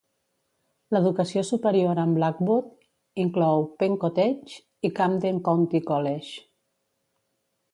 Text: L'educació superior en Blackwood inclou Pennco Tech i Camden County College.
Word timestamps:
L'educació 0.95 1.41
superior 1.49 2.01
en 2.03 2.15
Blackwood 2.15 2.71
inclou 3.25 3.67
Pennco 3.83 4.11
Tech 4.21 4.55
i 4.89 4.91
Camden 5.01 5.43
County 5.51 5.83
College. 5.91 6.35